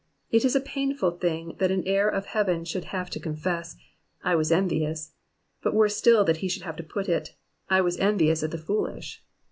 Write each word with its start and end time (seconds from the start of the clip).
It 0.31 0.43
is 0.43 0.55
a 0.55 0.59
pitiful 0.59 1.11
thing 1.11 1.53
that 1.59 1.69
an 1.69 1.83
heir 1.85 2.09
of 2.09 2.25
heaven 2.25 2.65
should 2.65 2.85
have 2.85 3.11
to 3.11 3.19
confess 3.19 3.75
I 4.23 4.33
was 4.33 4.51
envious,'* 4.51 5.13
but 5.61 5.75
worse 5.75 5.95
still 5.95 6.23
that 6.23 6.37
he 6.37 6.49
should 6.49 6.63
have 6.63 6.77
to 6.77 6.83
put 6.83 7.07
it, 7.07 7.35
I 7.69 7.81
was 7.81 7.99
envious 7.99 8.41
at 8.41 8.49
the 8.49 8.57
foolish." 8.57 9.23